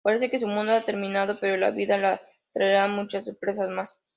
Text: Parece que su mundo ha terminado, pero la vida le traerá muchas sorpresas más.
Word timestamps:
Parece 0.03 0.31
que 0.31 0.39
su 0.39 0.47
mundo 0.47 0.71
ha 0.71 0.83
terminado, 0.83 1.35
pero 1.39 1.57
la 1.57 1.69
vida 1.69 1.95
le 1.97 2.19
traerá 2.53 2.87
muchas 2.87 3.25
sorpresas 3.25 3.69
más. 3.69 4.01